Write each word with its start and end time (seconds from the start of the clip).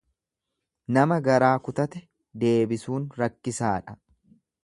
Nama 0.95 1.17
garaa 1.27 1.51
kutate 1.67 2.01
deebisuun 2.45 3.07
rakkisaadha. 3.23 3.99